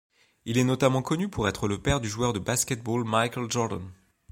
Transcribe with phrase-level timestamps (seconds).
[0.45, 3.87] Il est notamment connu pour être le père du joueur de basket-ball Michael Jordan.